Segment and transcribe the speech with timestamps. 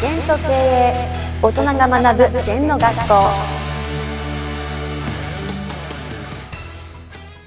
[0.00, 0.94] 全と経営
[1.42, 3.14] 大人が学ぶ全の学校。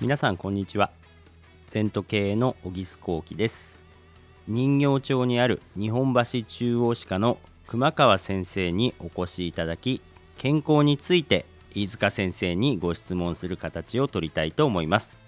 [0.00, 0.92] 皆さんこんにちは。
[1.66, 3.82] 全都経営の小木須幸喜です。
[4.46, 10.00] 人形町にある日本橋中央歯科の熊川先生にお越しいただき
[10.38, 15.25] 健康について飯塚先生にご質問する形を取りたいと思います。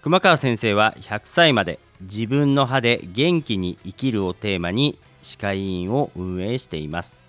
[0.00, 7.26] 熊川先生は100歳まで自分の歯で元気に生きるをテーマに歯科医院を運営しています。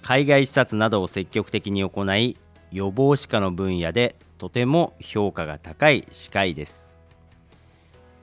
[0.00, 2.36] 海外視察などを積極的に行い
[2.70, 6.96] 予防歯科の分野でとても評価が高い歯科医です。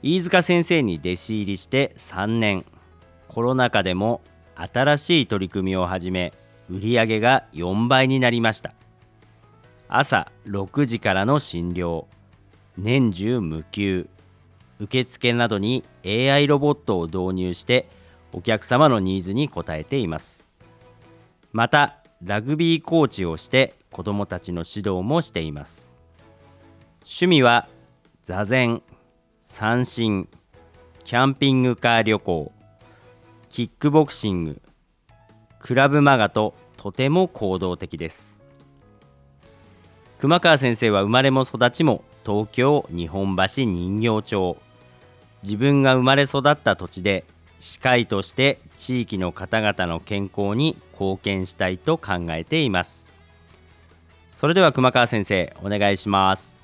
[0.01, 2.63] 飯塚先生に弟子入りして3年
[3.27, 4.21] コロナ禍でも
[4.55, 6.31] 新しい取り組みを始め
[6.69, 8.73] 売り上げが4倍になりました。
[9.89, 12.05] 朝6時からの診療。
[12.77, 14.07] 年中無休。
[14.79, 17.89] 受付などに AI ロボットを導入して
[18.31, 20.51] お客様のニーズに応えています。
[21.51, 25.97] またラグビーコーチをして子どもたちの指導もしています。
[26.99, 27.67] 趣味は
[28.21, 28.83] 座禅
[29.41, 30.29] 三振
[31.03, 32.51] キャンピングカー旅行
[33.49, 34.61] キックボクシング
[35.59, 38.43] クラブマガととても行動的です。
[40.19, 44.57] 熊川先生は生まれも育ちも東京日本橋人形町。
[45.43, 47.23] 自分が生まれ育った土地で
[47.57, 53.13] 歯科医として地域の方々の健康に貢献したいと考えています。
[54.33, 56.59] それでは熊川先生お願いします。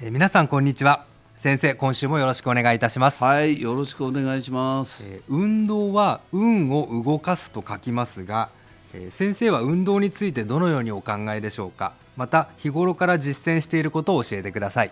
[0.00, 1.04] えー皆さんこんにちは。
[1.36, 5.04] 先生今週もよろしくお願いいたします、はい、よろしくお願いします。
[5.08, 8.50] えー運動は運を動かすと書きますが、
[8.94, 11.92] えー先生は運動についてどのようにお考えでしょうか？
[12.16, 14.90] また日頃から実践していることを教えてください。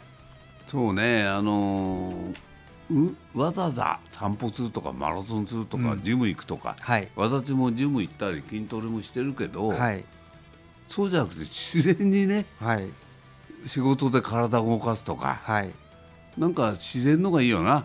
[0.67, 2.37] そうね、あのー
[2.93, 6.03] うわざわざ散歩するとかマラソンするとか、うん。
[6.03, 7.09] ジム行くとか、はい。
[7.15, 10.05] 私もジム行ったり筋トレもしてるけど、はい。
[10.89, 12.89] そうじゃなくて自然にねはい。
[13.65, 15.71] 仕事で体を動かすとかはい。
[16.37, 17.84] なんか自然のがいいよな。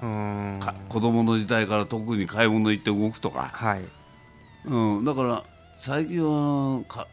[0.90, 3.84] 子供の時代から特に買い物行って動くとか、はい。
[4.66, 5.44] うん、だから
[5.76, 7.08] 最近はか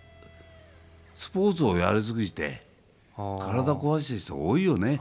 [1.15, 2.63] スポーツをやりすぎて
[3.17, 3.39] あー。
[3.45, 5.01] 体壊してる人多いよね。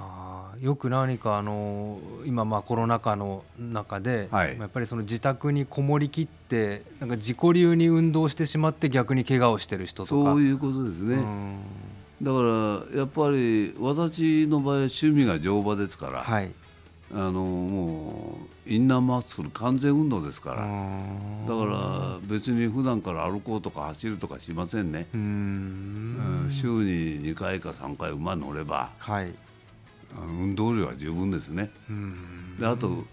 [0.60, 4.60] よく何かあのー今まあコロナ禍の中で、はい。
[4.60, 10.32] やっぱりその自宅にこもりきってなんか自己流に運動してしまって逆に怪我をしてる人とか。
[10.32, 11.16] そういうことですね。
[11.16, 11.60] うん。
[12.22, 12.42] だか
[12.94, 16.52] らやっぱり私の場合は趣味が乗馬ですから、はい
[17.14, 26.48] あのもうインナーマッスル完全運動ですかうら、んだから別に普段から歩こうとか走るとかしませんね、うん。
[26.48, 28.92] ん週に2回か3回馬乗れば。
[28.98, 29.34] はい。
[30.16, 31.70] あの運動量は十分ですね。
[31.90, 32.58] うん。
[32.60, 33.04] であと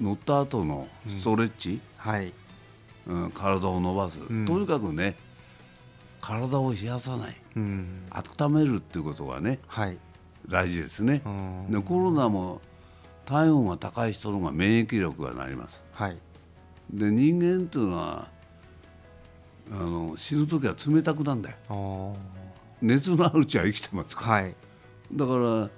[0.00, 2.32] 乗った後のストレッチ、はい。
[3.06, 4.46] うん体を伸ばす、うん。
[4.46, 5.16] とにかくね
[6.20, 7.36] 体を冷やさない。
[7.56, 8.06] うん。
[8.10, 9.96] 温めるっていうことがねはい。
[10.46, 11.66] 大事ですね、うん。
[11.70, 12.60] でコロナも
[13.24, 15.84] 体温が高い人の方が免疫力がなります。
[15.92, 16.18] はい。
[16.92, 18.28] で人間っていうのは
[19.70, 22.16] あの死ぬ時は冷たくなんだよ。
[22.82, 24.54] 熱のあるうちは生きてますから、はい。
[25.12, 25.70] だから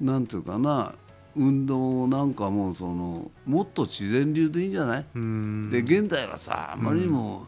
[0.00, 0.94] なんていうかな
[1.34, 5.70] 運動なんかもそのもっと自然流でいいんじゃない、うん。
[5.70, 7.46] で現代はさあまりにも、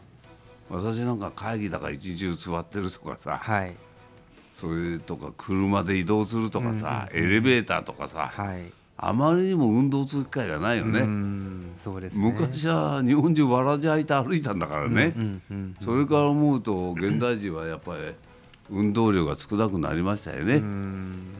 [0.69, 3.75] 私なんか会議だから一日中座ってるとかさ、はい。
[4.51, 12.21] それとか車で移動するとかさ、エレベーターとかさ、はいあまりにも運動する機会がないよね、うんそうですね。
[12.21, 18.01] 昔は日本中わらじ履いて歩いたんだからね、うんうんそれから思うと現代人はやっぱり
[18.69, 20.63] 運動量が少なくなりましたよね、うん。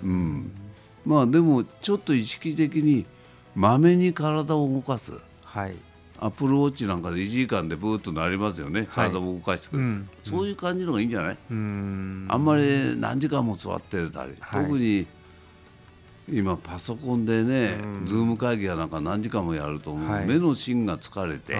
[0.03, 0.51] うん。
[1.05, 3.05] まあでもちょっと意識的に
[3.55, 5.11] まめに体を動かす。
[5.43, 5.75] はい。
[6.21, 9.09] アップルウォッチなんかで1時間でブーッとなりますよね、はい。
[9.11, 12.25] 体を動かしてくれる、うんそういう感じのがいいんじゃない、うん。
[12.29, 14.65] あんまり何時間も座ってたり、はい。
[14.65, 15.05] 特に
[16.31, 18.05] 今パソコンでね、うん。
[18.05, 20.25] ズーム会議やなんか何時間もやると、はい。
[20.25, 21.53] 目の芯が疲れて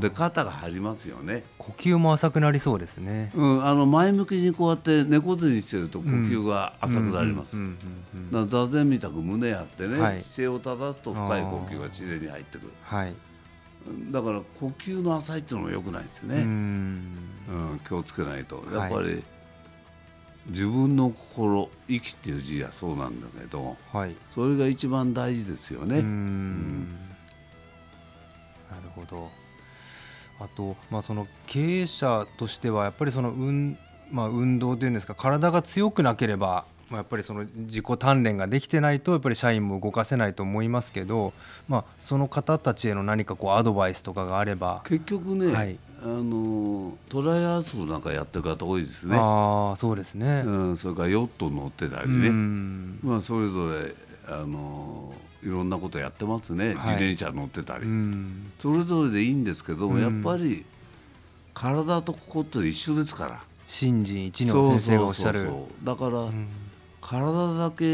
[0.00, 3.32] で肩が張りますよね、呼吸も浅くなりそうですね。
[3.34, 7.56] うん、あの前向きにこうやって猫背にしてると呼吸が浅くなります、
[8.48, 10.20] 座禅みたく胸やってね、はい。
[10.20, 12.72] 姿勢を正すと深い呼吸が自然に入ってくる。
[12.82, 13.14] はい。
[14.10, 16.46] だから呼吸の浅いっていうのも良くないですうね、ん。
[16.46, 18.56] うん気をつけないと。
[18.56, 19.24] はいやっぱり、
[20.46, 24.16] 自分の心息っていう字はそうなんだけどはい。
[24.34, 26.94] それが一番大事ですようね、ん。
[28.70, 29.28] なるほど。
[30.40, 33.76] あと、まあ、その経営者としてはやっぱりその運,、
[34.10, 41.32] まあ、運動というんですか体が強くなければまあ、やっぱりその自己鍛錬ができてないとやっぱり社員も動かせないと思いますけど、
[41.68, 45.78] まあ、その方たちへの何かこうアドバイスとかがあれば、結局ね、はい。
[46.02, 50.42] あのトライアスロンなんかやってる方多いですね、ああそうですね。
[50.44, 52.98] うん、それからヨット乗ってたりうね、ん。
[53.02, 53.94] まあ、それぞれ
[54.26, 55.14] あの
[55.44, 56.74] いろんなことやってますね、はい。
[56.74, 58.50] 自転車乗ってたり、うん。
[58.58, 60.00] それぞれでいいんですけども、うん。
[60.00, 60.64] やっぱり
[61.54, 63.40] 体と心って一緒ですから。
[63.66, 65.48] 新人一の先生がおっしゃる。
[65.84, 66.48] だから、うん
[67.00, 67.84] 体だけ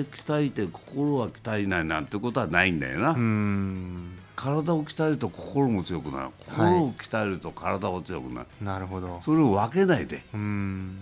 [0.00, 4.18] 鍛えて心は鍛えないなんてことはないんだよな、うん。
[4.34, 6.30] 体を鍛えると心も強くなる。
[6.38, 9.20] 心を鍛えると体も強くなる、なるほど。
[9.22, 10.24] それを分けないで。
[10.34, 10.98] うん。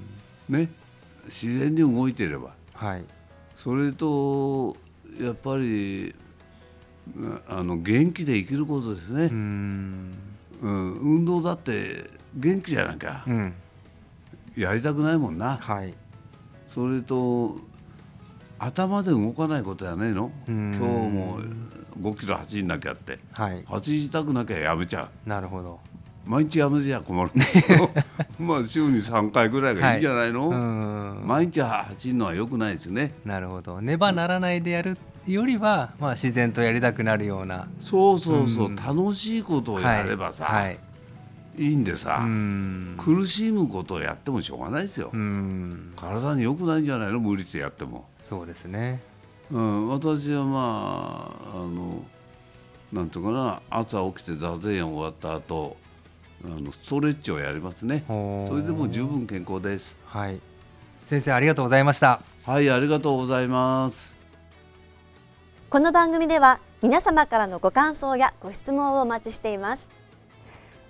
[0.49, 0.69] ね。
[1.27, 2.51] 自然に動いてれば。
[2.75, 3.05] はい。
[3.57, 4.77] それと
[5.21, 6.15] やっぱり
[7.49, 9.25] あの元気で生きることですね。
[9.25, 10.15] う、ん。
[10.61, 10.93] うん。
[10.99, 13.55] 運動だって元気じゃなきゃうん。
[14.57, 15.57] やりたくないもんな。
[15.57, 15.95] はい。
[16.75, 17.57] それと
[18.59, 20.33] 頭で動かないことやねえの？
[20.49, 20.75] うん。
[20.75, 21.39] 今日も
[22.01, 23.21] 5キロ走んなきゃって。
[23.33, 23.63] はい。
[23.65, 25.29] 走りたくなきゃやめちゃう。
[25.29, 25.79] なるほど。
[26.27, 27.31] 毎日やめちゃ困る。
[28.41, 31.23] まあ週に3回ぐらいがいいんじゃないの、うん。
[31.25, 33.15] 毎日走るのは良くないですね。
[33.25, 33.81] なるほど。
[33.81, 34.99] ねばならないでやる
[35.29, 37.69] よりは、まあ自然とやりたくなるような。
[37.81, 38.75] そうそうそう、うん。
[38.77, 40.79] 楽しいことをやればさ、はい。
[41.57, 42.95] い、いんでさ、うん。
[42.99, 45.93] 苦しむことをやってもしょうがないですよ、うん。
[45.97, 47.21] 体に良くないんじゃないの？
[47.21, 49.01] 無理してやっても、そうですね。
[49.51, 52.03] うん、私はまああの
[52.93, 55.77] なんていうかな朝起きて座禅終わった後
[56.45, 60.41] あのストレッチをやりますねそれでも十分健康ですはい。
[61.07, 62.23] 先生ありがとうございました。
[62.45, 64.15] はいありがとうございます
[65.69, 69.89] この番組では皆様からのご感想やご質問をお待ちしています